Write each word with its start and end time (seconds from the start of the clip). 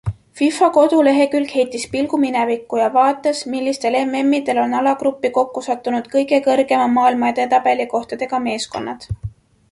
FIFA 0.39 0.67
kodulehekülg 0.75 1.51
heitis 1.55 1.83
pilgu 1.89 2.19
minevikku 2.21 2.79
ja 2.79 2.87
vaatas, 2.95 3.41
millistel 3.55 3.97
MMidel 3.99 4.61
on 4.61 4.73
alagruppi 4.79 5.31
kokku 5.35 5.63
sattunud 5.65 6.09
kõige 6.15 6.39
kõrgema 6.47 6.87
maailma 6.95 7.29
edetabeli 7.35 7.85
kohtadega 7.93 8.41
meeskonnad. 8.47 9.07